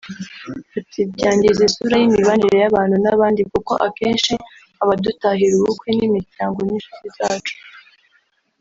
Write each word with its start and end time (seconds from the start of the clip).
Ati 0.77 0.99
“Byangiza 1.13 1.61
isura 1.69 1.95
y’imibanire 2.01 2.57
y’abantu 2.63 2.95
n’abandi 3.03 3.41
kuko 3.51 3.73
akenshi 3.87 4.33
abadutahira 4.81 5.53
ubukwe 5.59 5.89
ni 5.95 6.03
imiryango 6.09 6.57
n’inshuti 6.63 7.05
zacu 7.17 7.55